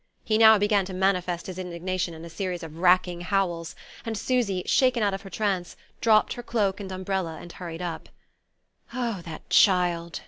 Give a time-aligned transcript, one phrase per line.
[0.23, 4.63] He now began to manifest his indignation in a series of racking howls, and Susy,
[4.65, 8.09] shaken out of her trance, dropped her cloak and umbrella and hurried up.
[8.93, 10.19] "Oh, that child!"